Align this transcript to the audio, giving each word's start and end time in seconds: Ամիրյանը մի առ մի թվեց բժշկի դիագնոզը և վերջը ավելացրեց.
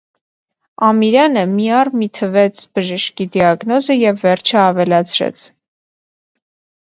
Ամիրյանը 0.85 1.41
մի 1.49 1.65
առ 1.79 1.89
մի 2.03 2.07
թվեց 2.19 2.61
բժշկի 2.79 3.27
դիագնոզը 3.35 3.97
և 3.99 4.17
վերջը 4.23 4.57
ավելացրեց. 4.63 5.45